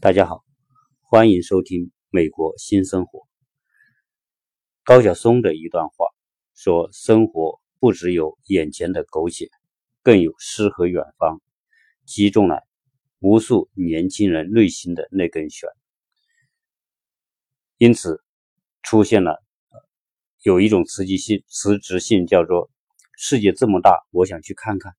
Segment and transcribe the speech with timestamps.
[0.00, 0.44] 大家好，
[1.00, 3.18] 欢迎收听《美国新生活》。
[4.84, 6.06] 高晓松的一段话
[6.54, 9.50] 说：“生活不只有眼前的苟且，
[10.04, 11.40] 更有诗和远方，
[12.06, 12.62] 击中了
[13.18, 15.68] 无数年轻人内心的那根弦。
[17.78, 18.22] 因此，
[18.84, 19.42] 出现了
[20.42, 22.70] 有一种辞职信，辞职信叫做
[23.18, 24.92] ‘世界这么大，我想去看看’。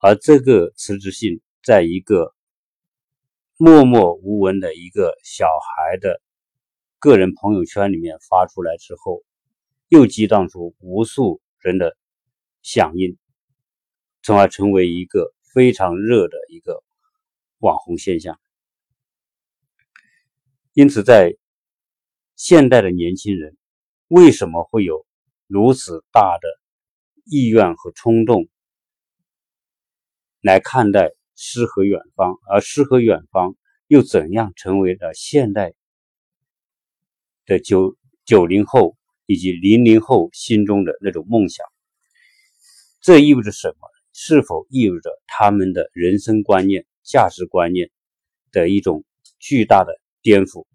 [0.00, 2.34] 而这个辞职信，在一个
[3.62, 6.22] 默默无闻的一个小孩的
[6.98, 9.22] 个人朋友圈里面发出来之后，
[9.88, 11.94] 又激荡出无数人的
[12.62, 13.18] 响应，
[14.22, 16.82] 从而成为一个非常热的一个
[17.58, 18.40] 网红现象。
[20.72, 21.36] 因此，在
[22.36, 23.58] 现代的年轻人
[24.08, 25.04] 为什么会有
[25.46, 26.48] 如此大的
[27.26, 28.48] 意愿和冲动
[30.40, 31.12] 来看待？
[31.42, 35.72] 诗和远方，而诗和远方又怎样成为了现代
[37.46, 37.96] 的九
[38.26, 41.64] 九零后以及零零后心中的那种梦想？
[43.00, 43.88] 这意味着什么？
[44.12, 47.90] 是否意味着他们的人生观念、价值观念
[48.52, 49.02] 的一种
[49.38, 50.66] 巨大的颠覆？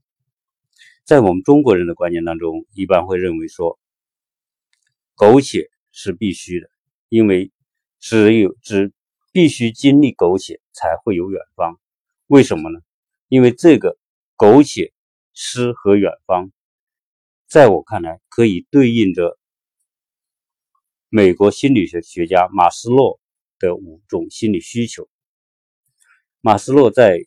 [1.03, 3.77] 在我们中国人的观念当中，一般会认为说，
[5.13, 6.67] 苟且是必须的，
[7.07, 7.51] 因为
[7.99, 8.91] 只有只。
[9.35, 11.77] 必须经历苟且，才会有远方。
[12.27, 12.79] 为什么呢？
[13.27, 13.97] 因为这个
[14.37, 14.93] 苟且、
[15.33, 16.53] 诗和远方，
[17.45, 19.37] 在我看来，可以对应着
[21.09, 23.19] 美国心理学学家马斯洛
[23.59, 25.09] 的五种心理需求。
[26.39, 27.19] 马斯洛在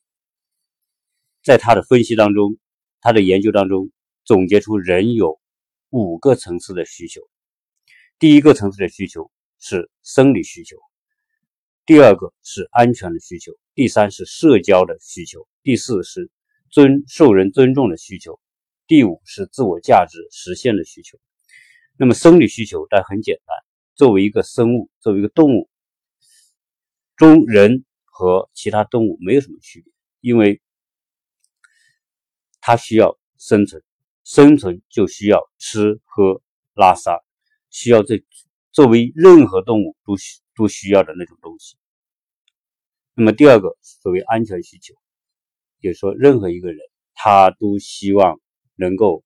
[1.42, 2.56] 在他的分析当中，
[3.02, 3.90] 他的研究当中，
[4.24, 5.38] 总结出人有
[5.90, 7.20] 五个层次的需求。
[8.18, 10.78] 第一个层次的需求是生理需求。
[11.88, 16.30] 第二个是安全的需求，第三是社交的需求，第四是
[16.68, 18.38] 尊受人尊重的需求，
[18.86, 21.18] 第五是自我价值实现的需求。
[21.96, 23.56] 那么生理需求但很简单，
[23.94, 25.70] 作为一个生物，作为一个动物，
[27.16, 30.60] 中人和其他动物没有什么区别，因为
[32.60, 33.82] 它需要生存，
[34.24, 36.42] 生存就需要吃喝
[36.74, 37.18] 拉撒，
[37.70, 38.22] 需要这
[38.72, 40.38] 作为任何动物都需。
[40.58, 41.78] 都需要的那种东西。
[43.14, 44.94] 那么第二个所谓安全需求，
[45.80, 46.80] 就是说任何一个人
[47.14, 48.40] 他都希望
[48.74, 49.24] 能够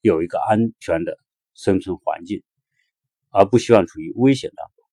[0.00, 1.18] 有一个安全的
[1.54, 2.42] 生存环境，
[3.28, 4.84] 而不希望处于危险当中。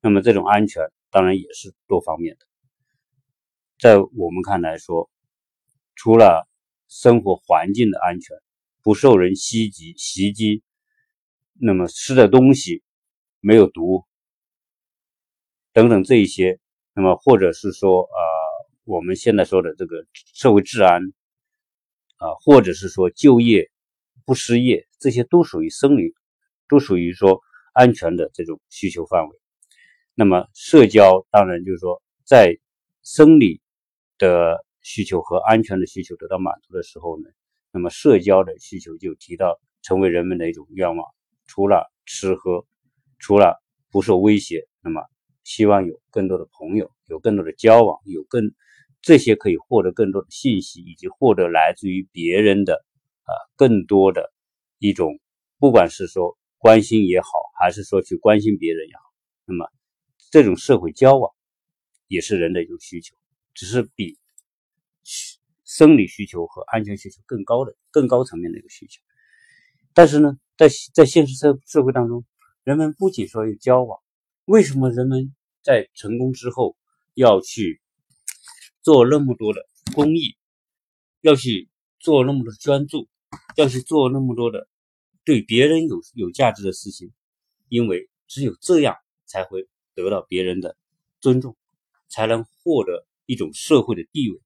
[0.00, 2.46] 那么这种安全当然也是多方面的。
[3.78, 5.08] 在我们看来说，
[5.94, 6.48] 除了
[6.88, 8.36] 生活环境的安全，
[8.82, 10.62] 不受人袭击袭击，
[11.52, 12.82] 那么吃的东西
[13.40, 14.04] 没有毒。
[15.74, 16.60] 等等这一些，
[16.94, 18.08] 那么或者是说，呃，
[18.84, 21.02] 我们现在说的这个社会治安，
[22.18, 23.68] 啊，或者是说就业
[24.24, 26.14] 不失业，这些都属于生理，
[26.68, 27.40] 都属于说
[27.72, 29.36] 安全的这种需求范围。
[30.14, 32.56] 那么社交当然就是说，在
[33.02, 33.60] 生理
[34.16, 37.28] 的需求和安全的需求得到满足的时候呢，
[37.72, 41.04] 那么社交的需求就提到成为人们的一种愿望。
[41.48, 42.64] 除了吃喝，
[43.18, 43.60] 除了
[43.90, 45.02] 不受威胁，那么。
[45.44, 48.52] 希望有更多的朋友，有更多的交往，有更
[49.02, 52.84] 这些可以获得更多的信息，以及获得来自于别人的
[53.24, 54.32] 啊更多的
[54.78, 55.20] 一种，
[55.58, 57.28] 不管是说关心也好，
[57.60, 59.02] 还是说去关心别人也好，
[59.44, 59.68] 那么
[60.30, 61.30] 这种社会交往
[62.08, 63.14] 也是人的一种需求，
[63.52, 64.18] 只是比
[65.64, 69.02] 生理需求和安全需求更高的更高层面的一个需求。
[69.92, 72.24] 但是呢，在在现实社社会当中，
[72.62, 74.00] 人们不仅说有交往。
[74.46, 76.76] 为什么人们在成功之后
[77.14, 77.80] 要去
[78.82, 80.36] 做那么多的公益，
[81.22, 83.08] 要去做那么多捐助，
[83.56, 84.68] 要去做那么多的
[85.24, 87.10] 对别人有有价值的事情？
[87.70, 90.76] 因为只有这样才会得到别人的
[91.22, 91.56] 尊重，
[92.08, 94.38] 才能获得一种社会的地位。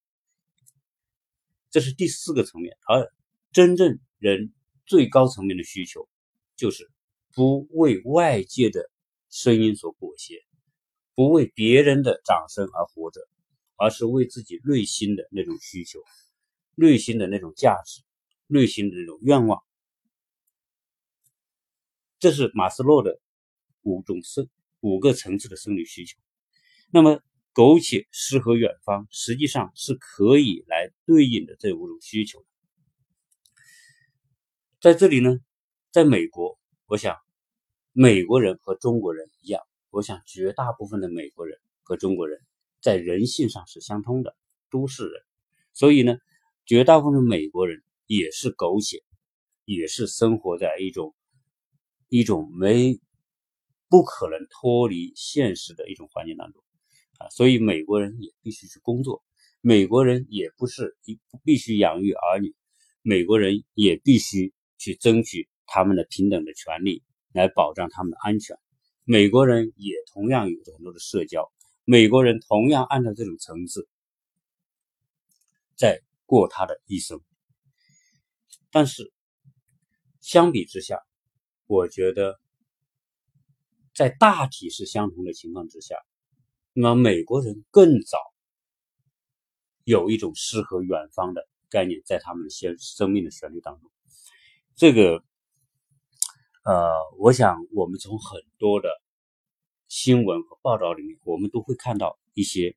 [1.70, 3.12] 这是第四个层面，而
[3.50, 4.52] 真正人
[4.86, 6.08] 最高层面的需求，
[6.54, 6.88] 就是
[7.34, 8.88] 不为外界的。
[9.30, 10.44] 声音所裹挟，
[11.14, 13.20] 不为别人的掌声而活着，
[13.76, 16.00] 而是为自己内心的那种需求、
[16.74, 18.02] 内心的那种价值、
[18.46, 19.62] 内心的那种愿望。
[22.18, 23.20] 这是马斯洛的
[23.82, 24.48] 五种生
[24.80, 26.18] 五个层次的生理需求。
[26.90, 27.22] 那么，
[27.52, 32.44] 苟且、诗和远方，实际上是可以来对应的这五种需求。
[34.80, 35.38] 在这里呢，
[35.92, 37.27] 在美国，我想。
[38.00, 39.60] 美国人和中国人一样，
[39.90, 42.40] 我想绝大部分的美国人和中国人
[42.80, 44.36] 在人性上是相通的，
[44.70, 45.20] 都是人，
[45.72, 46.16] 所以呢，
[46.64, 49.02] 绝大部分美国人也是苟且，
[49.64, 51.12] 也是生活在一种
[52.08, 53.00] 一种没
[53.88, 56.62] 不可能脱离现实的一种环境当中
[57.18, 57.28] 啊。
[57.30, 59.24] 所以美国人也必须去工作，
[59.60, 62.54] 美国人也不是一必须养育儿女，
[63.02, 67.02] 美国人也必须去争取他们的平等的权利，
[67.32, 68.56] 来保障他们的安全。
[69.04, 71.50] 美国人也同样有着很多的社交，
[71.84, 73.88] 美国人同样按照这种层次
[75.76, 77.20] 在过他的一生。
[78.70, 79.12] 但是
[80.20, 81.00] 相比之下，
[81.66, 82.38] 我觉得
[83.94, 85.96] 在大体是相同的情况之下，
[86.72, 88.18] 那么美国人更早
[89.84, 93.90] 有一种诗和远方的概念在他们的先生命的旋律当中，
[94.74, 95.24] 这个。
[96.68, 98.90] 呃，我想我们从很多的
[99.88, 102.76] 新闻和报道里面，我们都会看到一些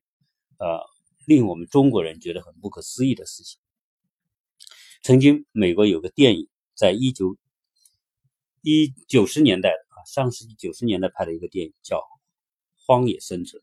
[0.56, 0.80] 呃
[1.26, 3.60] 令我们中国人觉得很不可思议的事情。
[5.02, 7.36] 曾经美国有个电影，在一九
[8.62, 11.98] 一九十年代啊，上世纪九十年代拍的一个电影叫
[12.86, 13.62] 《荒野生存》。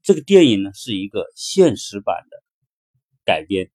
[0.00, 2.42] 这个电影呢是一个现实版的
[3.22, 3.70] 改编，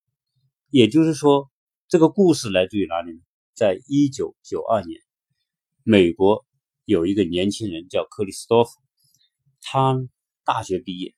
[0.71, 1.51] 也就是说，
[1.88, 3.19] 这个故事来自于哪里呢？
[3.53, 5.06] 在一九九二年。
[5.89, 6.45] 美国
[6.84, 8.78] 有一个年轻人叫克里斯多夫，
[9.62, 9.95] 他
[10.44, 11.16] 大学毕业，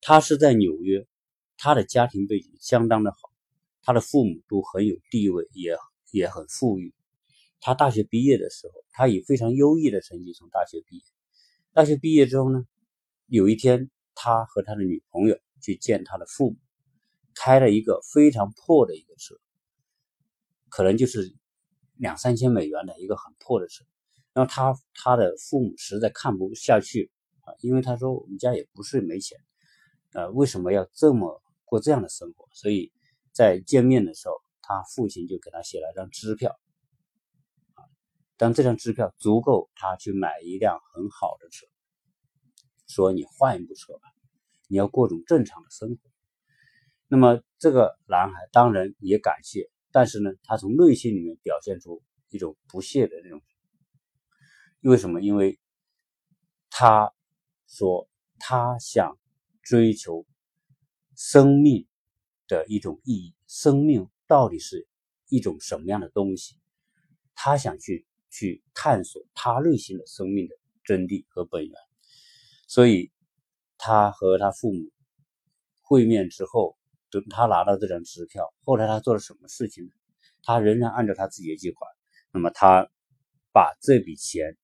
[0.00, 1.06] 他是在纽约，
[1.56, 3.30] 他的家庭背景相当的好，
[3.82, 5.76] 他的父母都很有地位，也
[6.10, 6.96] 也很富裕。
[7.60, 11.02] 他大学毕业的时候，他以非常优异的成绩从大学毕业。
[11.72, 12.66] 大学毕业之后呢，
[13.28, 16.56] 有一天他和他的女朋友去见他的父母，
[17.36, 19.36] 开了一个非常破的一个车，
[20.68, 21.36] 可能就是。
[21.98, 23.84] 两三千美元的一个很破的车，
[24.32, 27.10] 然后他他的父母实在看不下去
[27.40, 29.38] 啊，因为他说我们家也不是没钱，
[30.12, 32.48] 呃，为什么要这么过这样的生活？
[32.52, 32.92] 所以
[33.32, 36.58] 在见面的时候，他父亲就给他写了张支票，
[37.74, 37.84] 啊，
[38.36, 41.66] 当这张支票足够他去买一辆很好的车，
[42.86, 44.08] 说你换一部车吧，
[44.68, 46.10] 你要过种正常的生活。
[47.08, 49.70] 那么这个男孩当然也感谢。
[49.96, 53.40] 但是呢，他从内心里面表现出一种不屑的那种，
[54.82, 55.22] 为什么？
[55.22, 55.58] 因为
[56.68, 57.10] 他
[57.66, 58.06] 说
[58.38, 59.18] 他想
[59.62, 60.26] 追求
[61.16, 61.86] 生命
[62.46, 64.86] 的一种意义，生命到底是
[65.30, 66.60] 一种什么样的东西？
[67.34, 70.54] 他想去去探索他内心的生命的
[70.84, 71.72] 真谛和本源。
[72.68, 73.10] 所以，
[73.78, 74.92] 他和他父母
[75.80, 76.76] 会面之后。
[77.30, 79.90] 他拿到这张支票，后来他做了什么事情呢？
[80.42, 81.86] 他仍然按照他自己的计划，
[82.30, 82.88] 那么他
[83.52, 84.56] 把这笔钱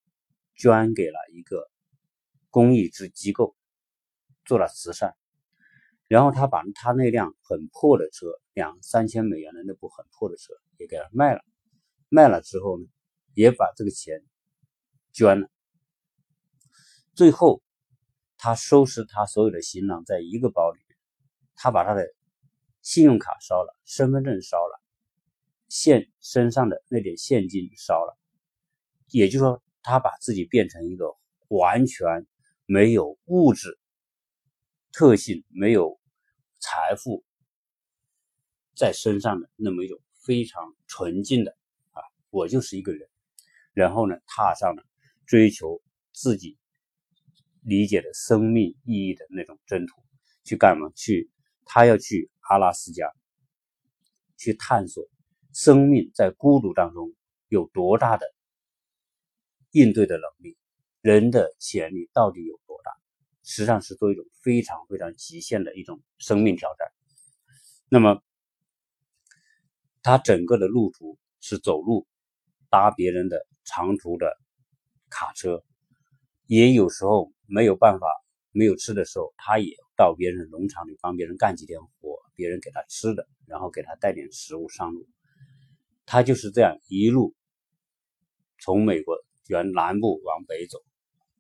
[0.55, 1.69] 捐给了一个
[2.51, 3.57] 公益之机构，
[4.45, 5.17] 做了慈善。
[6.07, 11.43] 然后他把他那辆很破的车，两三千美元的那部很破的车也给他卖了。
[12.09, 12.87] 卖了之后呢，
[13.35, 14.23] 也把这个钱
[15.13, 15.49] 捐了。
[17.15, 17.63] 最后，
[18.37, 20.81] 他收拾他所有的行囊在一个包里，
[21.57, 22.07] 他把他的。
[22.82, 24.82] 信用卡烧了，身份证烧了，
[25.69, 28.19] 现身上的那点现金烧了，
[29.08, 32.27] 也就是说，他把自己变成一个完全
[32.67, 33.79] 没有物质
[34.91, 36.01] 特性、没有
[36.58, 37.24] 财富
[38.74, 41.56] 在身上的那么一种非常纯净的
[41.93, 43.08] 啊，我就是一个人。
[43.74, 44.82] 然后呢，踏上了
[45.24, 45.81] 追求
[46.12, 46.58] 自己
[47.62, 50.03] 理解的生命意义的那种征途，
[50.43, 50.91] 去干嘛？
[50.96, 51.31] 去，
[51.65, 52.29] 他要去。
[52.49, 53.13] 阿拉斯加
[54.37, 55.05] 去探索
[55.53, 57.13] 生命在孤独当中
[57.49, 58.27] 有多大的
[59.70, 60.56] 应对的能力，
[61.01, 62.93] 人的潜力到底有多大？
[63.43, 66.89] 实际上是做一种非常非常极限的一种生命挑战。
[67.89, 68.22] 那么，
[70.03, 72.06] 他整个的路途是走路，
[72.70, 74.39] 搭别人的长途的
[75.11, 75.65] 卡车，
[76.46, 78.06] 也有时候没有办法，
[78.53, 82.23] 没有吃的时候，他也到别人农场里帮别人干几天活。
[82.35, 85.06] 别人给他吃的，然后给他带点食物上路，
[86.06, 87.37] 他就是这样一路
[88.59, 89.19] 从美国
[89.49, 90.79] 原南部往北走。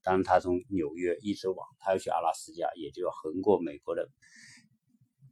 [0.02, 4.06] 当然，他从纽约一直往，他要去阿拉斯加，也就要横过美国的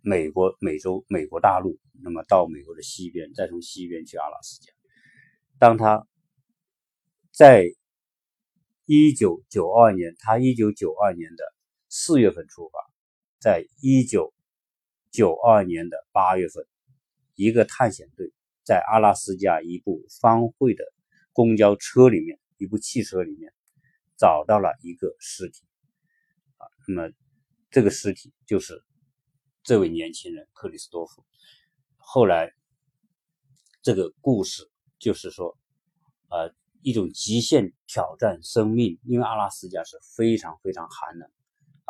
[0.03, 4.73] 美国美洲美国大陆，那么到美国的西边，再从西边去阿拉斯加。
[5.59, 6.09] 当他
[7.33, 7.67] 在
[8.87, 11.45] 一九九二年，他一九九二年的
[11.91, 12.79] 四月份出发，
[13.39, 14.33] 在一九。
[15.13, 16.65] 九二年的八月份，
[17.35, 18.33] 一个探险队
[18.63, 20.85] 在阿拉斯加一部荒废的
[21.33, 23.53] 公交车里面，一部汽车里面
[24.17, 25.65] 找到了一个尸体。
[26.59, 27.13] 啊，那么
[27.73, 28.85] 这个尸体就是
[29.65, 31.27] 这位年轻人克里斯多夫。
[31.97, 32.55] 后来，
[33.83, 34.71] 这个故事
[35.01, 35.59] 就是说，
[36.29, 41.29] 呃，一种极限挑战生命，因为阿拉斯加是非常非常寒冷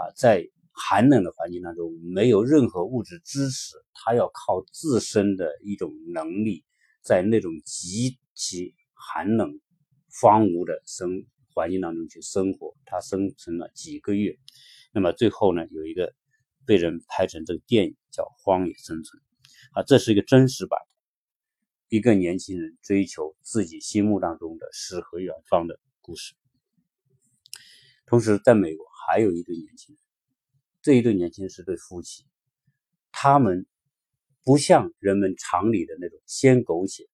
[0.00, 6.64] 啊，在寒冷的环境当中，没有任何物质支持，他要靠自身的一种能力，
[7.02, 9.61] 在那种极其寒冷、
[10.23, 12.75] 荒芜的生环境当中去生活。
[12.87, 14.38] 他生存了几个月，
[14.90, 16.14] 那么最后呢，有一个
[16.64, 19.23] 被人拍成这个电影叫《荒野生存》。
[19.78, 20.80] 啊，这是一个真实版，
[21.90, 26.35] 一个年轻人追求自己心目当中的诗和远方的故事。
[28.07, 30.02] 同时，在美国还有一对年轻人，
[30.83, 32.25] 这一对年轻人是对夫妻，
[33.12, 33.66] 他们
[34.45, 37.09] 不像人们常理的那种先苟且，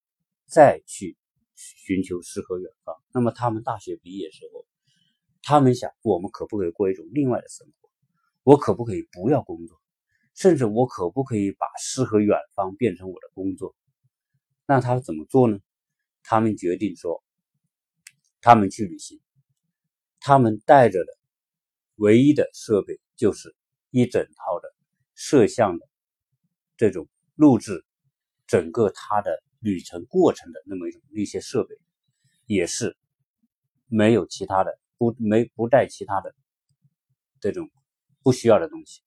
[0.47, 1.17] 再去
[1.55, 2.95] 寻求诗和远方。
[3.13, 4.67] 那么，他们大学毕业之后，
[5.43, 7.91] 他们想，我们可不可以过一种另外的生活？
[8.43, 9.81] 我可不可以不要工作？
[10.35, 13.75] 甚至我可不可以把诗和远方变成我的工作？
[14.67, 15.59] 那他怎么做呢？
[16.23, 17.25] 他们决定说，
[18.41, 19.21] 他们去旅行，
[20.21, 21.07] 他们带着的
[21.97, 23.55] 唯一的设备就是
[23.91, 24.75] 一整套的
[25.15, 25.87] 摄像的
[26.77, 27.85] 这种录制
[28.47, 31.77] 整个他的旅程过程的那么一种一些设备，
[32.47, 32.97] 也是
[33.87, 36.35] 没有其他的，不没不带其他的
[37.41, 37.71] 这种
[38.23, 39.01] 不需要的东西。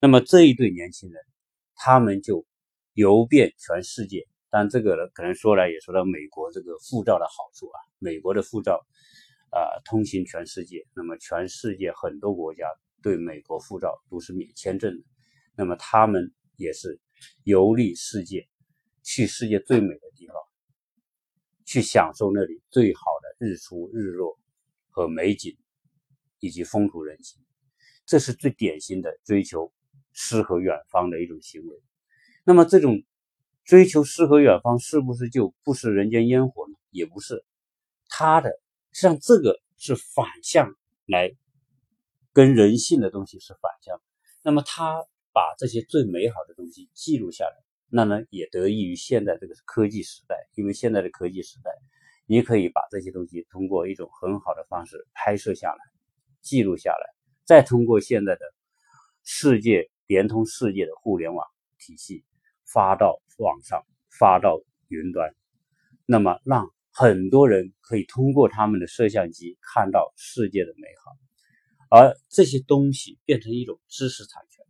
[0.00, 1.22] 那么这一对年轻人，
[1.74, 2.46] 他们就
[2.94, 4.26] 游遍全世界。
[4.50, 7.78] 但这个呢，可能说来也说到美国这个护照的好处啊。
[7.98, 8.84] 美国的护照
[9.52, 10.84] 啊，通行全世界。
[10.94, 12.66] 那么全世界很多国家
[13.02, 15.04] 对美国护照都是免签证的。
[15.54, 17.00] 那么他们也是
[17.44, 18.48] 游历世界，
[19.02, 20.34] 去世界最美的地方，
[21.64, 24.38] 去享受那里最好的日出日落
[24.90, 25.56] 和美景，
[26.40, 27.40] 以及风土人情。
[28.06, 29.72] 这是最典型的追求。
[30.14, 31.82] 诗和远方的一种行为，
[32.44, 33.02] 那么这种
[33.64, 36.74] 追求诗和远方是不是就不食人间烟火呢？
[36.90, 37.42] 也不是，
[38.10, 38.52] 他的
[38.92, 40.74] 像这个是反向
[41.06, 41.32] 来
[42.32, 44.00] 跟人性的东西是反向。
[44.42, 47.54] 那么他把这些最美好的东西记录下来，
[47.88, 51.70] 那呢也得益于现在这个科技时代，因为现在的科技时代，
[52.26, 55.78] 你可以把这些东西通过一种很好的方式拍摄下来、
[56.40, 58.40] 记录下来，再通过现在的
[59.22, 59.90] 世界。
[60.08, 61.46] 连通世界的互联网
[61.78, 62.22] 体系
[62.66, 65.34] 发到网上，发到云端，
[66.04, 71.16] 那么让很多人可以通过他们的摄像机看到世界的美好，
[71.88, 74.64] 而这些东西变成一种知识产权。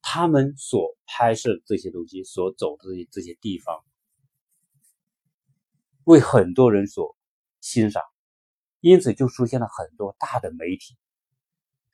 [0.00, 3.84] 他们所拍摄这些东西，所走的这些这些地方，
[6.04, 7.16] 为很多人所
[7.60, 8.02] 欣赏，
[8.80, 10.96] 因此就出现了很多大的媒体。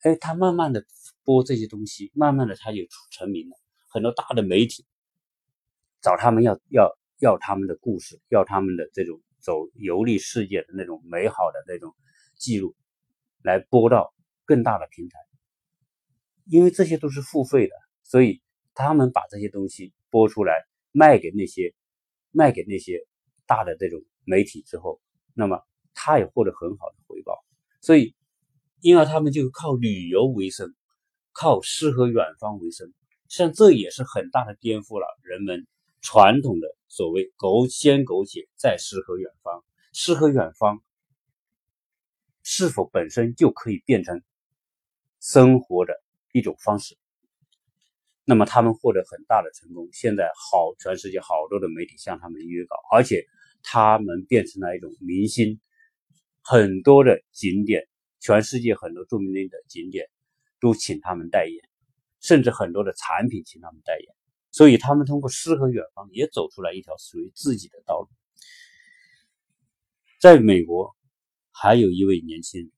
[0.00, 0.84] 哎，他慢慢的
[1.24, 2.78] 播这些东西，慢慢的他就
[3.10, 3.56] 成名了。
[3.88, 4.86] 很多大的媒体
[6.00, 11.94] 找他们要要要他们的故事，要他们的这种走游历世界的那种美好的那种
[12.36, 12.74] 记录，
[13.42, 14.12] 来播到
[14.44, 15.18] 更大的平台。
[16.46, 18.42] 因为这些都是付费的，所以
[18.74, 20.54] 他们把这些东西播出来，
[20.90, 21.74] 卖给那些
[22.32, 23.06] 卖给那些
[23.46, 25.00] 大的这种媒体之后，
[25.34, 25.62] 那么
[25.94, 27.38] 他也获得很好的回报，
[27.80, 28.16] 所以。
[28.82, 30.74] 因而他们就靠旅游为生，
[31.32, 32.90] 靠诗和远方为生。
[33.28, 35.66] 像，这也是很大的颠覆了人们
[36.00, 39.64] 传统的所谓“苟先苟且，再诗和远方”。
[39.92, 40.82] 诗和远方
[42.42, 44.22] 是否本身就可以变成
[45.20, 45.94] 生活的
[46.32, 46.96] 一种方式？
[48.24, 49.88] 那么，他们获得很大的成功。
[49.92, 53.26] 现在，好，全世界好多的媒体向他们约稿，而且
[53.62, 55.60] 他们变成了一种明星，
[56.42, 57.88] 很多的景点。
[58.22, 60.06] 全世界很多著名的景点
[60.60, 61.68] 都请他们代言，
[62.20, 64.14] 甚至很多的产品请他们代言，
[64.52, 68.08] 所以他们通过诗和远方也走出来一条属于自己的道路。
[70.20, 70.96] 在美国，
[71.50, 72.70] 还有一位年轻人，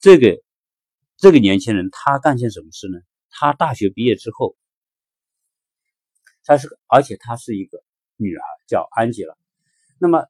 [0.00, 0.42] 这个
[1.16, 2.98] 这个年轻人他干些什么事呢？
[3.30, 4.56] 他大学毕业之后，
[6.44, 7.82] 他是而且他是一个
[8.16, 9.34] 女孩，叫安吉拉。
[9.98, 10.24] 那么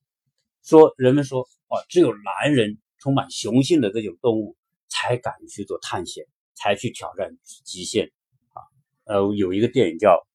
[0.62, 2.78] 说，人们说哦，只有男人。
[2.98, 4.56] 充满雄性的这种动物
[4.88, 8.10] 才敢去做探险，才去挑战极限
[8.52, 8.58] 啊！
[9.04, 10.26] 呃，有一个电影叫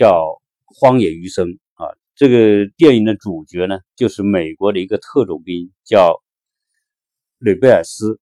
[0.00, 0.08] 叫
[0.64, 6.22] 《荒野余生》啊，这个电影的主角呢，就是美国的一个特种兵，叫
[7.36, 8.18] 雷贝尔斯。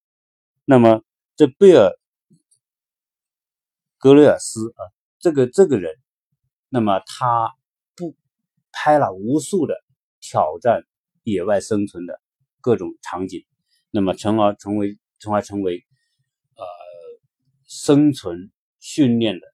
[0.64, 1.04] 那么
[1.36, 1.92] 这贝尔
[3.96, 4.82] 格雷尔斯啊，
[5.20, 5.94] 这个这个人，
[6.68, 7.54] 那么他
[7.94, 8.16] 不
[8.72, 9.76] 拍了无数的
[10.18, 10.82] 挑战
[11.22, 12.20] 野外生存的。
[12.60, 13.46] 各种场景，
[13.92, 15.86] 那么从而成为，从而成为，
[16.56, 16.64] 呃，
[17.68, 19.46] 生存训练的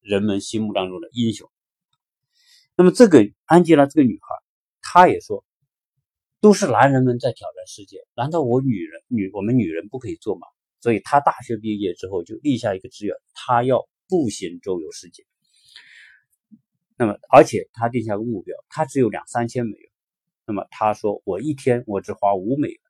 [0.00, 1.46] 人们心目当中的英雄。
[2.78, 4.28] 那么这个安吉拉这个女孩，
[4.82, 5.44] 她也说，
[6.42, 10.46] 都是男人们在挑战世界，难道我女人女我们女人不可以做吗？
[10.80, 15.24] 所以她大学毕业之后就立下一个志愿，她要步行周游世界。
[16.98, 19.90] 那么而且她定下个目标，她只有两三千美元。
[20.44, 22.80] 那么她说，我一天我只花五美元，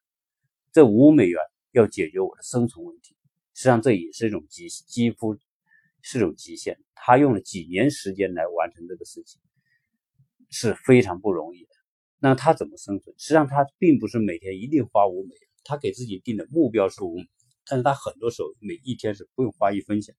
[0.72, 1.40] 这五美元
[1.70, 3.16] 要解决我的生存问题。
[3.54, 5.38] 实际上这也是一种极几乎
[6.02, 6.76] 是种极限。
[6.96, 9.40] 她用了几年时间来完成这个事情。
[10.50, 11.70] 是非常不容易的。
[12.18, 13.14] 那他怎么生存？
[13.18, 17.28] 实际上他并不是每天一定花五美元，他给自己定的目标是五美，
[17.66, 20.14] 但是他很多时候每一天是不用花一分钱，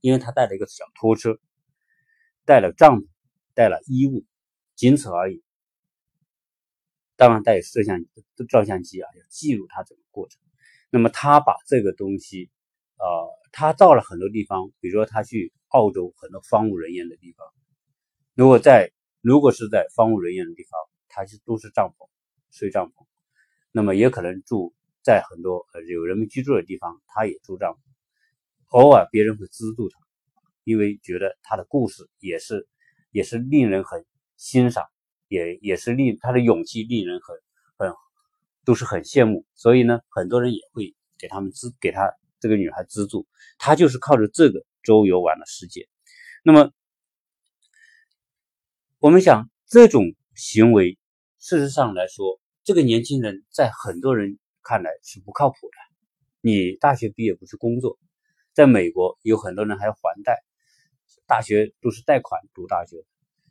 [0.00, 1.38] 因为他带了一个小拖车，
[2.44, 3.06] 带了帐篷，
[3.54, 4.24] 带了衣物，
[4.74, 5.42] 仅此而已。
[7.16, 7.98] 当然带摄像
[8.48, 10.40] 照相机啊，要记录他整个过程。
[10.90, 12.50] 那么他把这个东西，
[12.98, 17.46] 呃，他到了很多地方，比如说他去澳洲很多荒无人烟的地方，
[18.34, 22.08] 如果在如果是在荒无人烟的地方，他是都是帐篷，
[22.52, 23.04] 睡帐篷。
[23.72, 27.78] 那么也可能住在很多呃有人们居住的地方，他也住帐篷。
[28.68, 29.98] 偶尔别人会资助他，
[30.62, 32.68] 因为觉得他的故事也是
[33.10, 34.06] 也是令人很
[34.36, 34.84] 欣赏，
[35.26, 37.36] 也也是令他的勇气令人很
[37.76, 37.94] 很
[38.64, 39.44] 都是很羡慕。
[39.54, 43.26] 所以呢，很多人也会给他们资给他这个女孩资助。
[43.58, 45.88] 她就是靠着这个周游完了世界。
[46.44, 46.70] 那么。
[49.00, 50.02] 我们想，这种
[50.34, 50.98] 行为，
[51.38, 55.76] 事实上来说，这个年轻人在很多人看来是不靠谱的。
[56.40, 57.96] 你大学毕业不去工作，
[58.54, 60.42] 在美国有很多人还要还贷，
[61.28, 62.96] 大学都是贷款读大学。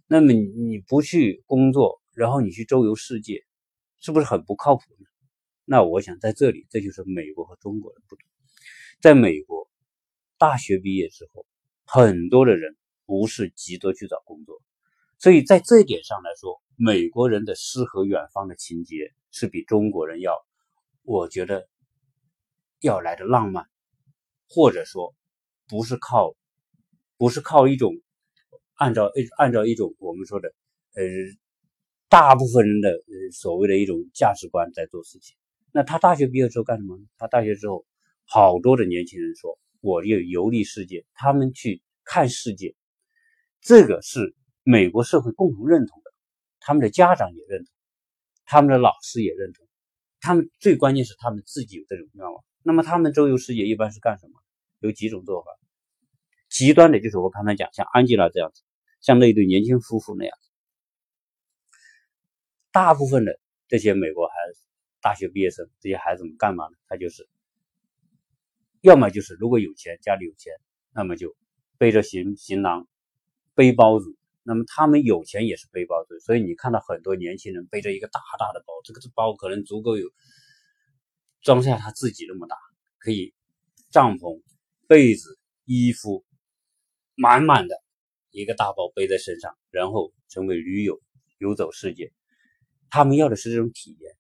[0.05, 3.45] 那么你不去工作，然后你去周游世界，
[4.01, 5.05] 是不是很不靠谱呢？
[5.63, 8.27] 那我想在这里，这就是美国和中国的不同。
[8.99, 9.69] 在美国，
[10.37, 11.45] 大学毕业之后，
[11.85, 14.61] 很多的人不是急着去找工作。
[15.19, 20.31] 所以在这一点上来说，美国人的诗和远方的情节是比中国人要，
[21.01, 21.67] 我觉得
[22.81, 23.65] 要来的浪漫，
[24.47, 25.15] 或者说
[25.67, 26.35] 不是靠，
[27.17, 27.95] 不是靠一种
[28.75, 30.49] 按照按照一种我们说的
[30.93, 31.03] 呃
[32.09, 35.35] 大部分人的呃所谓的一种价值观在做事情。
[35.71, 36.99] 那他大学毕业之后干什么？
[37.17, 37.87] 他大学之后，
[38.23, 42.75] 好多的年轻人说我要游历世界，他们去看世界，
[43.61, 44.35] 这个是。
[44.69, 46.11] 美国社会共同认同的，
[46.59, 47.71] 他们的家长也认同，
[48.43, 49.65] 他们的老师也认同，
[50.19, 52.43] 他们最关键是他们自己有这种愿望。
[52.63, 54.33] 那么他们周游世界一般是干什么？
[54.79, 55.47] 有几种做法。
[56.49, 58.61] 极端的就是我刚才讲，像安吉拉这样子，
[58.99, 60.49] 像那一对年轻夫妇那样子。
[62.69, 64.59] 大部分的这些美国孩子，
[64.99, 66.77] 大学毕业生，这些孩子们干嘛呢？
[66.89, 67.25] 他就是，
[68.81, 70.51] 要么就是如果有钱，家里有钱，
[70.91, 71.37] 那么就
[71.77, 72.85] 背着行行囊，
[73.55, 74.13] 背包子。
[74.49, 80.07] 那么他们有钱也是背包族，所以你看到很多年轻人背着一个大大的包，这个包可能足够有
[81.41, 82.55] 装下他自己那么大，
[82.97, 83.33] 可以
[83.91, 84.41] 帐篷、
[84.87, 86.23] 被子、衣服
[87.15, 87.75] 满满的
[88.31, 91.01] 一个大包背在身上，然后成为驴友
[91.39, 92.13] 游走世界。
[92.89, 94.13] 他们要的是这种体验。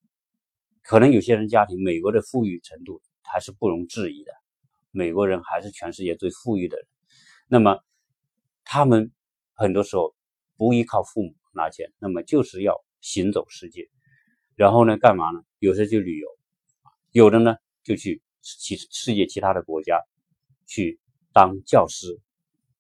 [0.81, 4.33] 可能有些人家庭，美国的富裕程度还是不容置疑的，
[4.91, 6.85] 美国人还是全世界最富裕的人。
[7.47, 7.79] 那么
[8.65, 9.13] 他们
[9.53, 10.16] 很多时候。
[10.57, 13.87] 不依靠父母拿钱，那么就是要行走世界，
[14.55, 15.41] 然后呢，干嘛呢？
[15.59, 16.27] 有时候就旅游，
[17.11, 20.01] 有的呢就去其世界其他的国家
[20.65, 20.99] 去
[21.31, 22.19] 当教师，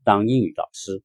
[0.03, 1.03] 当英语老师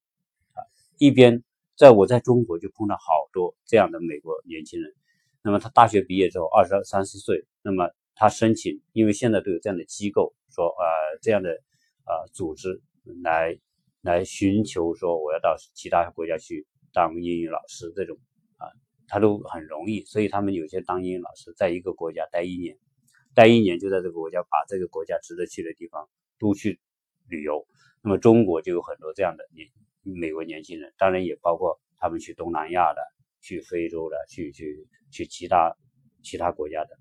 [0.55, 0.65] 啊。
[0.99, 1.45] 一边
[1.77, 4.95] 在我在中国就碰到好多这样的美国年轻人，
[5.43, 12.81] 那么他大学毕业之后二十二三四岁，那么他申请，因为现在都有这样的机构说呃这样的呃组织
[13.23, 13.59] 来。
[14.03, 18.19] 来寻求说我要到其他国家去当英语老师这种
[18.57, 18.67] 啊，
[19.07, 22.77] 他都很容易，所以他们有些当英语老师，在一个国家待一年，
[23.33, 26.09] 待一年就在这个国家把这个国家值得去的地方
[26.41, 26.81] 都去
[27.29, 27.65] 旅游。
[28.03, 29.69] 那么中国就有很多这样的年
[30.03, 33.01] 美国年轻人，当然也包括他们去东南亚的、
[33.41, 35.77] 去非洲的、去去去其他
[36.25, 36.99] 其他国家的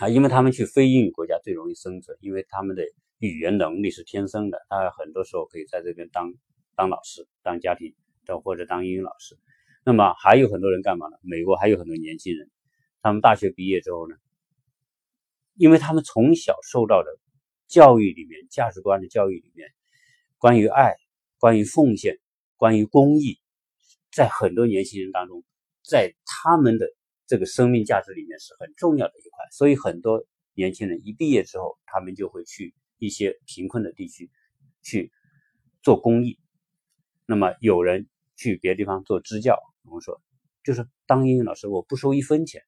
[0.00, 2.84] 啊，因为他们去非英语国家最容易生存，因为他们的。
[3.28, 6.34] 语言能力是天生的，他很多时候可以在这边当
[6.76, 9.36] 当老师、当家庭的或者当英语老师。
[9.84, 11.16] 那么还有很多人干嘛呢？
[11.22, 12.50] 美国还有很多年轻人，
[13.02, 14.16] 他们大学毕业之后呢，
[15.54, 17.10] 因为他们从小受到的
[17.68, 19.68] 教育里面、价值观的教育里面，
[20.38, 20.94] 关于爱、
[21.38, 22.18] 关于奉献、
[22.56, 23.38] 关于公益，
[24.10, 25.44] 在很多年轻人当中，
[25.82, 26.86] 在他们的
[27.26, 29.44] 这个生命价值里面是很重要的一块。
[29.52, 32.74] 所以很多年轻人一毕业之后，他们就会去。
[32.98, 34.30] 一些贫困的地区，
[34.82, 35.12] 去
[35.82, 36.38] 做公益，
[37.26, 39.58] 那么有人去别的地方做支教。
[39.84, 40.20] 我们说，
[40.62, 42.62] 就是当英语老师，我不收一分钱，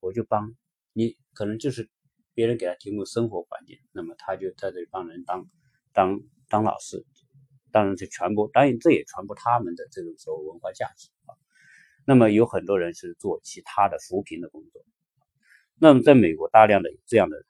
[0.00, 0.54] 我就帮
[0.92, 1.88] 你，可能就是
[2.34, 5.48] 别人给他提供生活环境，那么他就在这里帮人当
[5.92, 7.06] 当当老师，
[7.70, 11.34] 当然去传播，当然这也传播他们的这种所谓文化价值啊。
[12.04, 14.84] 那么有很多人是做其他的扶贫的工作。
[15.76, 17.44] 那么在美国，大量的这样的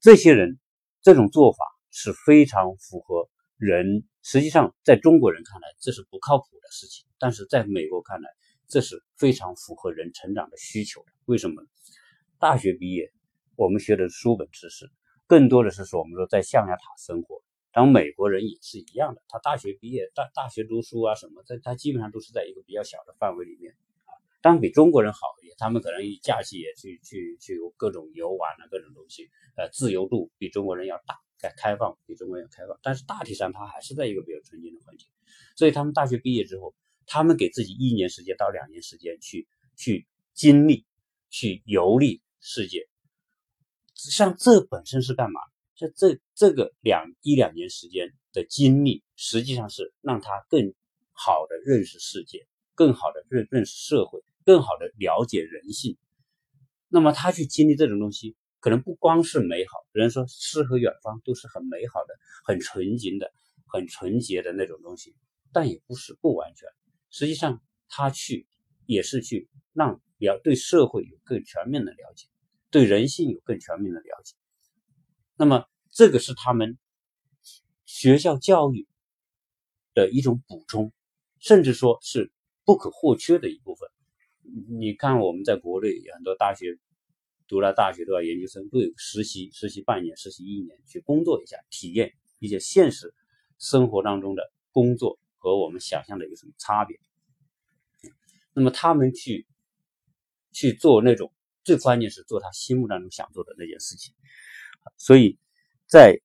[0.00, 0.58] 这些人，
[1.02, 4.04] 这种做法是非常符合人。
[4.22, 8.28] 实际上，在中国人看来，这是不靠谱的事情；但是在美国看来，
[8.68, 11.12] 这是非常符合人成长的需求的。
[11.24, 11.62] 为什么？
[12.38, 13.10] 大学毕业，
[13.56, 14.90] 我们学的书本知识，
[15.26, 17.42] 更多的是说我们说在象牙塔生活。
[17.72, 23.72] 当美国人也是一样的，他大学毕业，大大学读书啊什么，在他基本上都是在一个比较小的范围里面
[24.04, 25.18] 啊，当比中国人好，
[25.60, 35.06] 他们可能假期也去去去各种游玩啊，各种东西，呃，自由度比中国人要大，开开放比中国人要开放，但是大体上他还是在一个比较纯净的环境，
[35.54, 39.46] 所以他们大学毕业之后，他们给自己一年时间到两年时间去
[39.76, 40.86] 去经历，
[41.28, 42.88] 去游历世界，
[43.94, 45.40] 像这本身是干嘛？
[45.76, 50.74] 这这这个两一两年时间的经历，实际上是让他更
[51.12, 55.96] 好的认识世界，更好的认认识社会，更好的了解人性。
[56.88, 59.78] 那么他去经历这种东西，可能不光是美好。
[59.92, 63.32] 人说诗和远方都是很美好的、很纯净的、
[63.66, 65.14] 很纯洁的那种东西，
[65.52, 66.68] 但也不是不完全。
[67.10, 68.48] 实际上，他去
[68.86, 72.26] 也是去让了对社会有更全面的了解，
[72.70, 74.34] 对人性有更全面的了解。
[75.36, 75.64] 那么。
[75.92, 76.78] 这个是他们
[77.84, 78.86] 学校教育
[79.92, 80.92] 的一种补充，
[81.40, 82.30] 甚至说是
[82.64, 83.90] 不可或缺的一部分。
[84.68, 86.78] 你看，我们在国内有很多大学
[87.46, 93.14] 读了大学都要研究生，都有实习，实习半年，实习一年，去工作一下，体验一些现实
[93.58, 96.98] 生活当中的工作和我们想象的有什么差别。
[98.52, 99.46] 那么他们去
[100.52, 101.32] 去做那种
[101.64, 104.14] 最关键是做他心目当中想做的那件事情，
[104.96, 105.38] 所以。
[105.92, 106.20] 在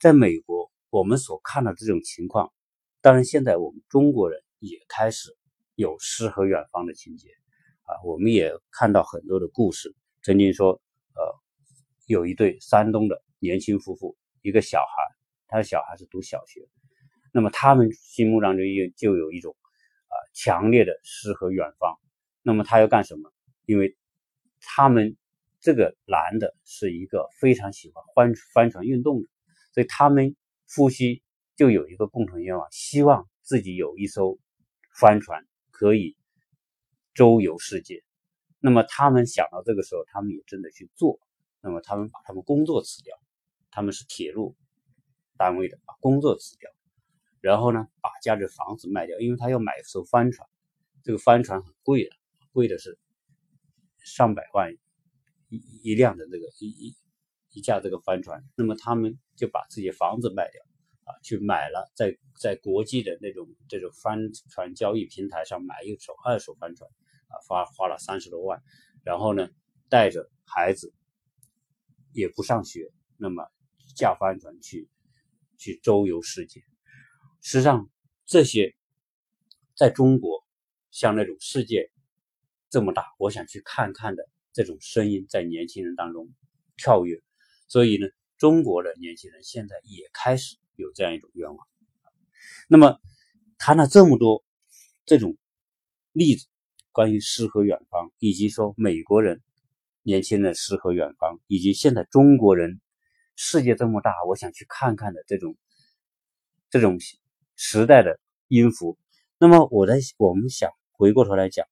[0.00, 2.50] 在美国，我们所看到这种情况，
[3.02, 5.36] 当然现在我们中国人也开始
[5.82, 7.28] 有诗和远方的情节
[7.82, 9.94] 啊，我们也看到很多的故事。
[10.22, 10.80] 曾经说，
[11.14, 11.20] 呃，
[12.06, 15.02] 有一对山东的年轻夫妇，一个小孩，
[15.48, 16.66] 他的小孩是读小学，
[17.32, 19.54] 那么他们心目当中就就有一种
[20.06, 21.98] 啊强烈的诗和远方。
[22.42, 23.30] 那么他要干什么？
[23.66, 23.96] 因为
[24.60, 25.16] 他们。
[25.64, 29.28] 这个男的是一个非常喜欢帆帆船运动的，
[29.72, 30.34] 所以他们
[30.66, 31.22] 夫妻
[31.54, 34.36] 就有一个共同愿望，希望自己有一艘
[34.98, 36.16] 帆船可以
[37.12, 38.04] 周游世界。
[38.60, 41.18] 那么他们想到这个时候，他们也真的去做。
[41.60, 43.18] 那么他们把他们工作辞掉，
[43.72, 44.54] 他们是铁路
[45.36, 46.70] 单位的，把工作辞掉，
[47.40, 50.48] 然后呢，把家里房子卖掉，因为他要买一艘帆船。
[51.02, 52.10] 这个帆船很贵的，
[52.52, 52.96] 贵的是
[53.98, 54.72] 上百万。
[55.54, 56.96] 一一辆的这个一一
[57.50, 60.64] 一架这个帆船，那么他们就把自己房子卖掉，
[61.22, 66.90] 去买了在在国际的那种这种帆船交易平台上买一艘二手帆船
[67.28, 68.62] 啊，花花了三十多万，
[69.04, 69.48] 然后呢
[69.88, 70.92] 带着孩子
[72.12, 73.44] 也不上学，那么
[73.96, 74.88] 驾帆船去
[75.58, 76.62] 去周游世界。
[77.40, 77.88] 实际上
[78.26, 78.74] 这些
[79.74, 80.44] 在中国
[80.90, 81.90] 像那种世界
[82.70, 84.28] 这么大，我想去看看的。
[84.54, 86.28] 这种声音在年轻人当中
[86.76, 87.22] 跳跃，
[87.68, 91.66] 所以呢，中国的年轻人现在也开始有这样一种愿望。
[92.68, 93.00] 那么
[93.56, 94.44] 谈了这么多
[95.06, 95.36] 这种
[96.12, 96.46] 例子，
[96.90, 99.40] 关于诗和远方，以及说美国人
[100.02, 102.80] 年轻人诗和远方，以及现在中国人
[103.36, 105.56] 世界这么大，我想去看看的这种
[106.68, 106.98] 这种
[107.56, 108.18] 时代的
[108.48, 108.98] 音符。
[109.38, 111.66] 那么我在我们想回过头来讲，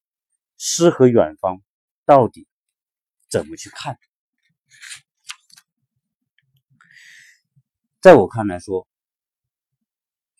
[0.56, 1.60] 诗和远方
[2.06, 2.46] 到底？
[3.28, 3.96] 怎么去看？
[8.00, 8.88] 在我看来说，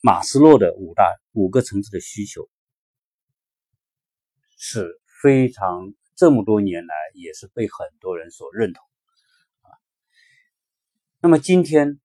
[0.02, 2.48] 马斯洛的五大五个层次的需求
[4.56, 8.82] 是非常这么多年来也是被很多人所认同
[9.60, 9.68] 啊。
[11.20, 12.00] 那么今天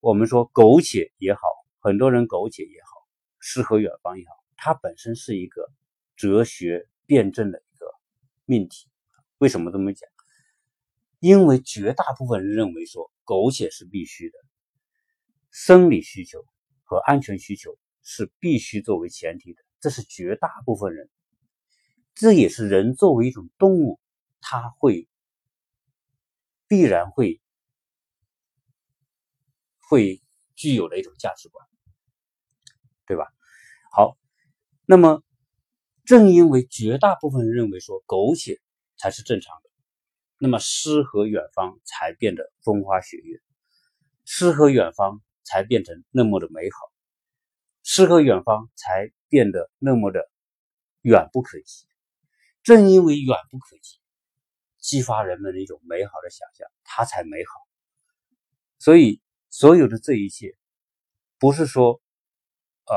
[0.00, 1.40] 我们说苟且也好，
[1.78, 3.06] 很多人苟且也好，
[3.38, 5.70] 诗和远方也好，它本身是一个
[6.16, 7.86] 哲学辩证的一个
[8.46, 8.88] 命题。
[9.36, 10.08] 为什么这么讲？
[11.18, 14.38] 因为绝大部分人认为说苟且是必须的，
[15.50, 16.46] 生理需求
[16.86, 21.10] 和安全需求是必须作为前提的，这是绝大部分人，
[22.14, 24.00] 这也是人作为一种动物，
[24.40, 25.08] 他会
[26.68, 27.42] 必然会
[29.80, 30.22] 会
[30.54, 31.66] 具有的一种价值观，
[33.04, 33.26] 对吧？
[33.92, 34.16] 好，
[34.84, 35.22] 那么
[36.04, 38.60] 正因为绝大部分人认为说苟且
[38.96, 39.70] 才是正常的，
[40.38, 43.40] 那么诗和远方才变得风花雪月，
[44.24, 46.92] 诗和远方才变成那么的美好，
[47.84, 50.28] 诗和远方才变得那么的
[51.02, 51.86] 远不可及。
[52.64, 54.00] 正因为远不可及，
[54.78, 57.52] 激发人们的一种美好的想象，它才美好。
[58.80, 60.58] 所以，所有的这一切，
[61.38, 62.02] 不是说，
[62.86, 62.96] 呃，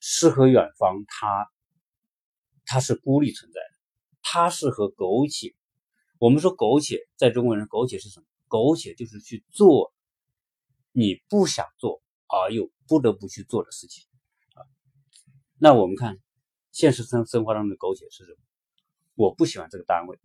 [0.00, 1.50] 诗和远方，它，
[2.64, 3.76] 它是孤立存在的，
[4.22, 5.54] 它是和苟且。
[6.18, 8.26] 我们说苟且，在中国人，苟且是什么？
[8.48, 9.92] 苟且就是去做
[10.96, 14.06] 你不想做而又不得不去做的事情
[14.54, 14.64] 啊。
[15.58, 16.18] 那我们看
[16.72, 18.38] 现实生生活当中的苟且是什么？
[19.14, 20.18] 我不喜欢这个单位，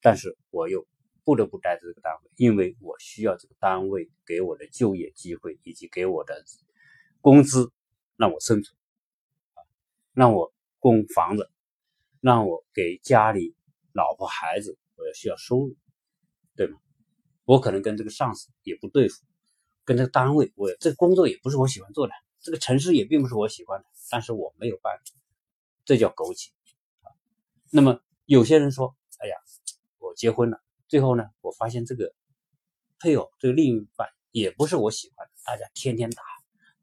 [0.00, 0.86] 但是我又。
[1.22, 6.42] 不得不待在这个单位，因为我需要这个单位给我的就业机会以及给我的
[7.20, 7.70] 工资，
[8.16, 8.74] 让我生存，
[10.12, 11.48] 让我供房子，
[12.20, 13.54] 让我给家里
[13.92, 15.76] 老婆孩子，我要需要收入，
[16.56, 16.80] 对吗？
[17.44, 19.22] 我可能跟这个上司也不对付，
[19.90, 25.02] 跟这个单位，我这个工作也不是我喜欢做的，这个城市也并不是我喜欢的，但是我没有办法，
[25.84, 26.52] 这叫苟且
[27.72, 29.34] 那么有些人说：“哎呀，
[29.98, 32.14] 我结婚了。”最后呢，我发现这个
[33.00, 36.22] 配偶，这个另一半也不是我喜欢的，大家天天打，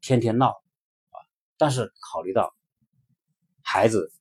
[0.02, 1.16] 天天闹啊。
[1.56, 2.54] 但是考虑到
[3.62, 4.12] 孩子，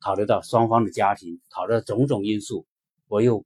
[0.00, 2.66] 考虑到双方的家庭，考虑到种种因素，
[3.08, 3.44] 我又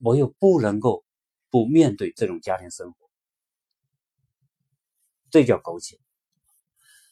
[0.00, 1.04] 我又不能够
[1.50, 3.03] 不面对这种家庭生活，
[5.34, 5.98] 这叫苟且。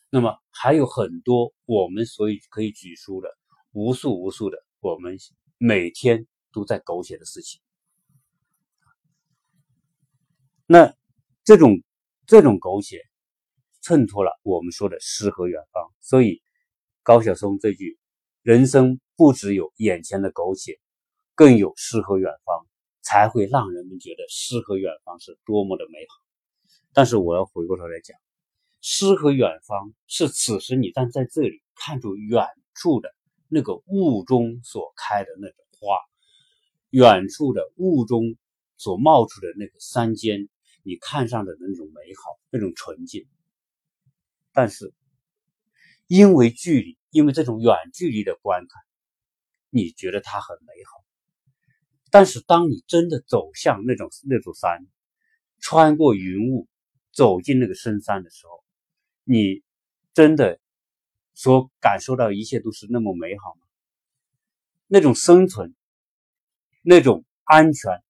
[0.09, 3.37] 那么还有很多我们所以可以举出的
[3.73, 5.19] 无数无数的我们
[5.59, 7.61] 每天都在苟且的事情。
[10.67, 10.95] 那
[11.43, 11.83] 这种
[12.25, 13.03] 这种苟且，
[13.81, 15.93] 衬托了我们说的诗和远方。
[16.01, 16.41] 所以
[17.03, 17.99] 高晓松这句
[18.43, 20.79] “人生不只有眼前的苟且，
[21.35, 22.69] 更有诗和远方”，
[23.03, 26.22] 才会让人们觉得诗和远方是多么的美好。
[26.93, 28.19] 但是我要回过头来讲，
[28.81, 33.15] 诗和远方是此时你站在这里看着远处的
[33.49, 35.97] 那个雾中所开的那种花，
[36.91, 38.37] 远处的雾中
[38.77, 40.49] 所冒出的那个山间。
[40.85, 43.25] 你看上的那种美好，那种纯净，
[44.53, 44.93] 但是
[46.09, 48.83] 因为距离，因为这种远距离的观看，
[49.71, 51.05] 你觉得它很美好。
[52.11, 54.85] 但是当你真的走向那种那座山，
[55.61, 56.67] 穿过云雾，
[57.12, 58.64] 走进那个深山的时候，
[59.25, 59.62] 你
[60.14, 60.61] 真的
[61.35, 63.66] 所感受到一切都是那么美好吗？
[64.87, 65.75] 那种生存，
[66.83, 68.03] 那种安全。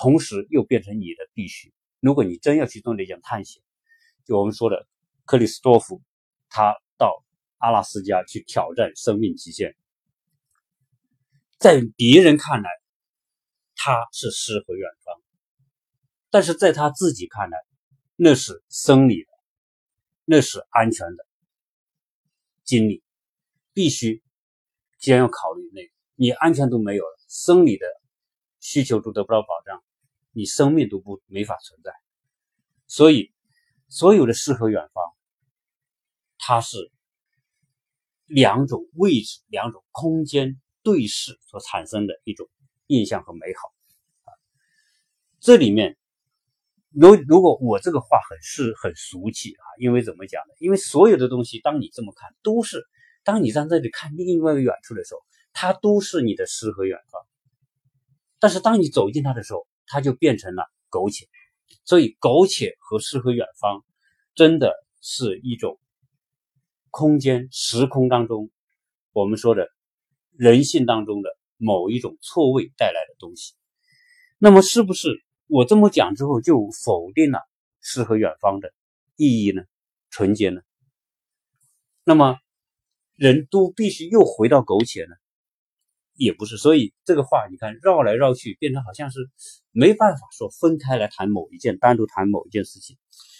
[0.00, 1.74] 同时又变成你的必须。
[1.98, 3.60] 如果你真要去做那项探险，
[4.24, 4.86] 就我们说的
[5.24, 6.00] 克里斯多夫，
[6.48, 7.24] 他到
[7.56, 9.74] 阿拉斯加去挑战生命极限，
[11.58, 12.70] 在别人看来
[13.74, 15.20] 他是诗和远方，
[16.30, 17.58] 但是在他自己看来，
[18.16, 19.30] 那是生理的，
[20.24, 21.26] 那是安全的
[22.64, 23.02] 经历，
[23.72, 24.22] 必须
[24.98, 27.86] 先要考虑那个，你安全都没有了，生理的
[28.60, 29.82] 需求都得不到保障。
[30.32, 31.90] 你生命都不没法存在，
[32.86, 33.32] 所以
[33.88, 35.02] 所有的诗和远方，
[36.36, 36.92] 它是
[38.26, 42.48] 两种位置、两种空间对视所产生的一种
[42.86, 43.72] 印象和美好。
[45.40, 45.96] 这里面，
[46.90, 50.54] 如如果我这个话很是很俗气啊，因为怎么讲呢？
[50.58, 52.82] 因为所有的东西，当你这么看，都是
[53.24, 55.20] 当你站在这里看另外一个远处的时候，
[55.52, 57.20] 它都是你的诗和远方。
[58.38, 61.26] 但是当你走进它的时候，它就变成了苟且，
[61.84, 63.84] 所以苟且和诗和远方，
[64.34, 64.72] 真的
[65.02, 65.78] 是一种
[66.90, 68.50] 空间时空当中，
[69.12, 69.68] 我们说的
[70.36, 73.54] 人性当中的某一种错位带来的东西。
[74.38, 77.40] 那么，是不是我这么讲之后就否定了
[77.80, 78.72] 诗和远方的
[79.16, 79.62] 意义呢？
[80.10, 80.60] 纯洁呢？
[82.04, 82.38] 那么，
[83.14, 85.14] 人都必须又回到苟且呢？
[86.14, 89.30] 也不是，所以这个话你看绕来绕去，变成好像是
[89.70, 92.96] 没办法说分开来谈某一件，单独谈某一件事情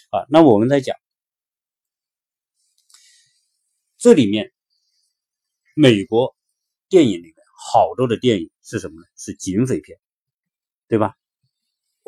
[0.09, 0.25] 啊。
[0.29, 0.95] 那我们在讲
[3.97, 4.51] 这里面，
[5.75, 6.35] 美国
[6.87, 7.35] 电影里面
[7.71, 9.07] 好多的电影是什么呢？
[9.15, 9.99] 是警匪片，
[10.87, 11.15] 对吧？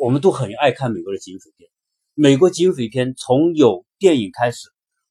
[0.02, 1.70] 我们都很爱看美国的警匪片。
[2.14, 4.68] 美国警匪片从有电影开始，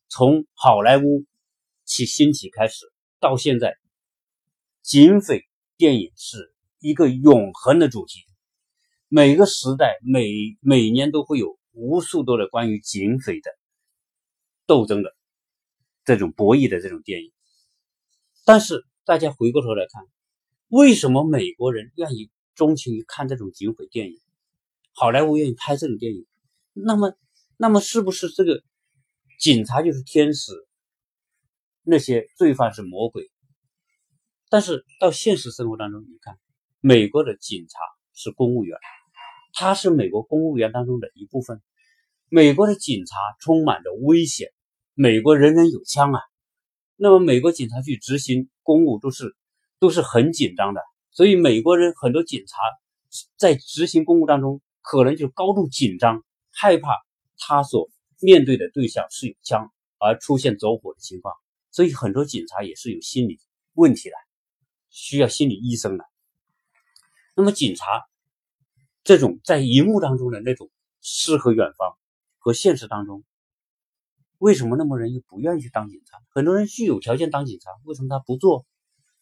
[0.10, 1.24] 从好莱坞
[1.86, 3.78] 起兴起开始到现在，
[4.82, 5.48] 警匪。
[5.78, 8.20] 电影是一个永恒的主题，
[9.08, 13.50] 每个时代每每年都会有无数多的关于警匪的
[14.68, 15.16] 斗争的
[16.04, 17.32] 这种博弈的这种电影。
[18.46, 20.04] 但是大家回过头来看，
[20.68, 24.20] 为什么美国人愿意钟情于看这种警匪电影？
[24.94, 26.26] 好莱坞愿意拍这种电影？
[26.74, 27.14] 那么，
[27.58, 28.62] 那么是不是这个
[29.40, 30.52] 警察就是天使，
[31.84, 33.30] 那些罪犯是魔鬼？
[34.50, 36.38] 但是到现实生活当中，你看，
[36.82, 37.80] 美国的警察
[38.14, 38.78] 是公务员，
[39.54, 41.62] 他是美国公务员当中的一部分。
[42.28, 44.50] 美国的警察充满着危险，
[44.94, 46.20] 美国人人有枪啊。
[46.96, 49.36] 那么美国警察去执行公务都是
[49.80, 52.58] 都是很紧张的，所以美国人很多警察
[53.38, 56.90] 在执行公务当中可能就高度紧张，害怕
[57.38, 57.90] 他所
[58.20, 61.34] 面对的对象是有枪而出现走火的情况，
[61.72, 63.40] 所以很多警察也是有心理
[63.74, 64.16] 问题的，
[64.90, 66.06] 需要心理医生的。
[67.36, 67.86] 那么警察
[69.04, 70.70] 这种在荧幕当中的那种
[71.02, 71.98] 诗和远方
[72.38, 73.24] 和现实当中。
[74.38, 76.18] 为什么那么人又不愿意去当警察？
[76.30, 78.66] 很多人具有条件当警察，为什么他不做？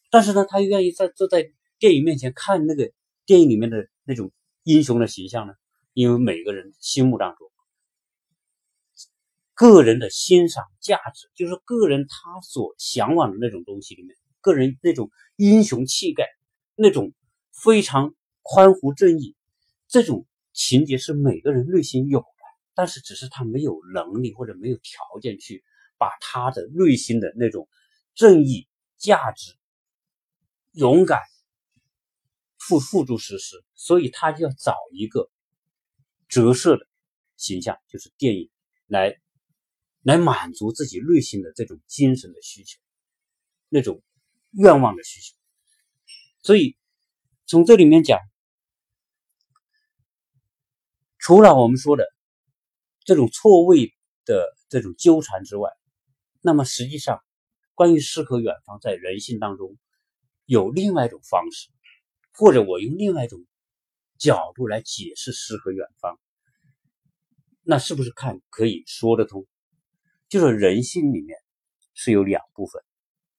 [0.09, 2.89] 但是呢，他又愿意在坐在电影面前看那个
[3.25, 4.31] 电影里面的那种
[4.63, 5.53] 英雄的形象呢？
[5.93, 7.51] 因为每个人心目当中，
[9.53, 16.25] 个人的欣赏价值，就是个人他所向往的那种东西里面，个人那种英雄气概，
[16.75, 17.13] 那种
[17.51, 19.35] 非常宽宏正义，
[19.87, 22.25] 这种情节是每个人内心有的。
[22.73, 25.65] 但是，只是他没有能力或者没有条件去
[25.97, 27.67] 把他的内心的那种
[28.15, 29.53] 正义、价值、
[30.71, 31.19] 勇敢
[32.57, 35.31] 付付诸实施，所以他就要找一个
[36.27, 36.85] 折射的
[37.37, 38.51] 形象，就是电影
[38.85, 39.15] 来
[40.01, 42.79] 来满足自己内心的这种精神的需求，
[43.69, 44.03] 那种
[44.51, 45.35] 愿望的需求。
[46.43, 46.75] 所以
[47.45, 48.19] 从这里面讲，
[51.17, 52.05] 除了我们说的。
[53.05, 55.71] 这种错位的这种纠缠之外，
[56.41, 57.23] 那么实际上，
[57.73, 59.79] 关于诗和远方在人性当中
[60.45, 61.69] 有另外一种方式，
[62.33, 63.43] 或者我用另外一种
[64.19, 66.19] 角度来解释诗和远方，
[67.63, 69.47] 那是不是看可以说得通？
[70.27, 71.39] 就是人性里面
[71.95, 72.83] 是有两部分，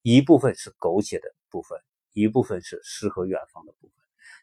[0.02, 1.78] 一部分是苟且的部分，
[2.14, 3.94] 一部分是诗和远方的部分。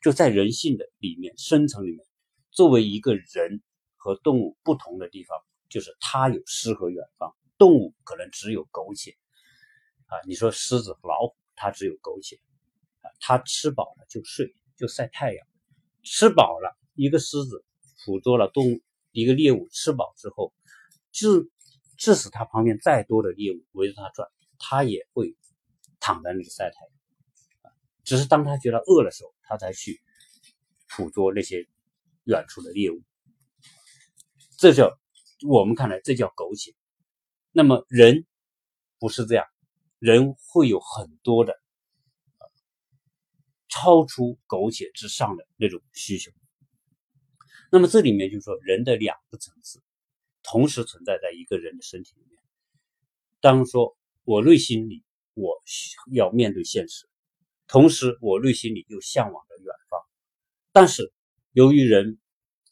[0.02, 2.06] 就在人性的里面深层里面，
[2.52, 3.62] 作为一个人。
[4.00, 7.36] 和动物不同的地方，就是它有诗和远方。
[7.58, 9.18] 动物可能只有苟且
[10.06, 12.40] 啊，你说狮子、老虎，它只有苟且
[13.02, 15.48] 啊，它吃饱了就睡，就晒太阳。
[16.10, 17.66] 吃饱了，一个狮子
[18.06, 20.54] 捕捉了动物一个猎物，吃饱之后，
[21.12, 21.52] 致
[21.98, 25.36] 致使它旁边再多的猎物围着它转，它也会
[26.00, 27.74] 躺在那里晒太阳。
[28.04, 30.02] 只是当它觉得饿的时候，它才去
[30.96, 31.68] 捕捉那些
[32.24, 33.02] 远处的猎物。
[34.58, 34.98] 这叫
[35.48, 36.74] 我们看来，这叫苟且。
[37.52, 38.26] 那么人
[38.98, 39.46] 不是这样，
[40.00, 41.54] 人会有很多的
[43.70, 46.32] 超出苟且之上的那种需求。
[47.72, 49.82] 那么这里面就是说，人的两个层次
[50.44, 52.42] 同时存在在一个人的身体里面。
[53.40, 55.04] 当说我内心里
[55.34, 55.62] 我
[56.12, 57.08] 要面对现实，
[57.68, 60.02] 同时我内心里又向往着远方，
[60.72, 61.14] 但是
[61.52, 62.18] 由于人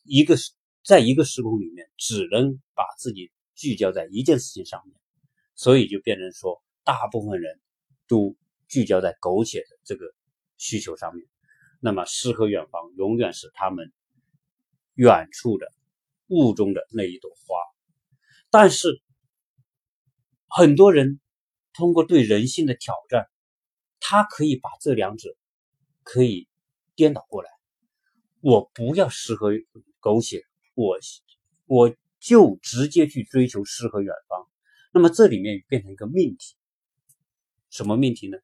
[0.04, 0.52] 一个是。
[0.88, 4.96] 在一个时空里面，只能把自己聚焦在一件事情上面，
[5.56, 7.60] 所以就变成说，大部分人
[8.08, 10.06] 都聚焦在苟且的这个
[10.58, 11.28] 需求上面。
[11.80, 13.91] 那么诗和远方永远是他们
[14.94, 15.72] 远处的
[16.28, 17.56] 雾中的那一朵花。
[18.50, 19.02] 但是
[20.48, 21.20] 很多人
[21.74, 23.30] 通过对人性的挑战，
[24.00, 25.36] 他可以把这两者
[26.04, 26.48] 可以
[26.96, 27.50] 颠倒过来。
[28.41, 29.52] 我不要诗和
[30.00, 30.44] 狗血。
[30.76, 30.98] 我
[31.68, 34.45] 我就直接去追求诗和远方，
[34.91, 36.58] 那么这里面变成一个命题，
[37.70, 38.38] 什么命题呢？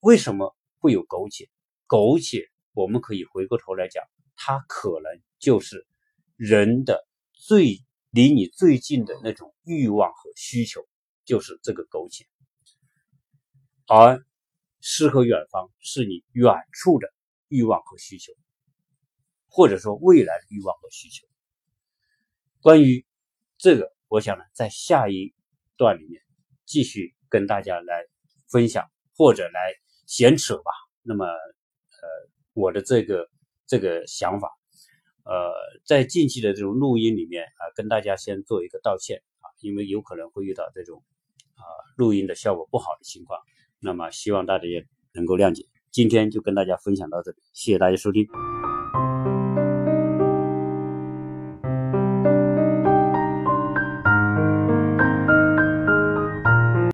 [0.00, 1.48] 为什么会有苟且？
[1.86, 4.02] 苟且，我们可以回过头来讲，
[4.34, 5.86] 它可能就是
[6.36, 7.78] 人的最
[8.10, 10.86] 离你最近的那种欲望和需求，
[11.24, 12.26] 就是这个苟且，
[13.86, 14.24] 而
[14.80, 17.12] 诗和远方是你远处的
[17.48, 18.32] 欲望和需求，
[19.48, 21.26] 或者说未来的欲望和需求。
[22.60, 23.04] 关于
[23.58, 25.34] 这个，我想呢，在下一
[25.76, 26.22] 段里面
[26.64, 28.06] 继续跟大家来
[28.48, 29.74] 分享或者来
[30.10, 30.72] 闲扯吧。
[31.02, 32.02] 那么，呃，
[32.52, 33.28] 我的这个
[33.68, 34.50] 这个想法，
[35.22, 35.52] 呃，
[35.86, 41.00] 在近期的这种录音里面啊，跟大家先做一个道歉啊，因为有可能会遇到这种
[41.54, 41.62] 啊
[41.96, 43.40] 录音的效果不好的情况。
[43.78, 45.64] 那么，希望大家也能够谅解。
[45.92, 48.26] 今天就跟大家分享到这里，谢谢大家收听。